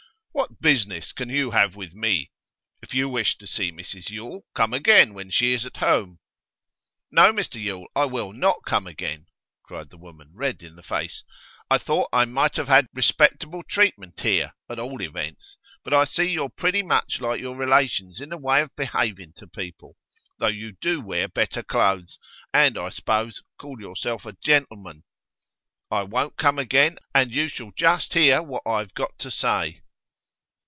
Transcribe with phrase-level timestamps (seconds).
[0.33, 2.31] 'What business can you have with me?
[2.81, 6.19] If you wish to see Mrs Yule, come again when she is at home.'
[7.11, 9.25] 'No, Mr Yule, I will not come again!'
[9.63, 11.25] cried the woman, red in the face.
[11.69, 16.29] 'I thought I might have had respectable treatment here, at all events; but I see
[16.31, 19.97] you're pretty much like your relations in the way of behaving to people,
[20.39, 22.17] though you do wear better clothes,
[22.53, 25.03] and I s'pose call yourself a gentleman.
[25.91, 29.81] I won't come again, and you shall just hear what I've got to say.